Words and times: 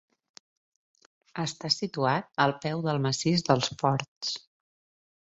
Està 1.43 1.69
situat 1.75 2.31
al 2.45 2.53
peu 2.63 2.81
del 2.87 3.01
massís 3.03 3.43
dels 3.51 3.69
Ports. 3.83 4.33